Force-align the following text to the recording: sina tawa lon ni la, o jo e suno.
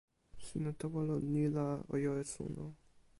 sina 0.45 0.71
tawa 0.79 0.99
lon 1.07 1.23
ni 1.33 1.43
la, 1.55 1.67
o 1.93 1.95
jo 2.03 2.11
e 2.21 2.23
suno. 2.33 2.65